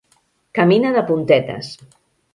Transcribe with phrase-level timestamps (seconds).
[0.59, 1.73] Camina de puntetes.